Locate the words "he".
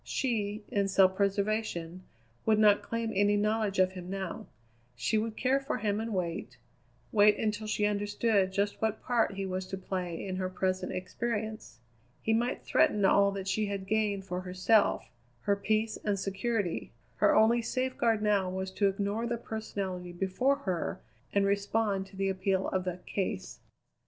9.35-9.45, 12.19-12.33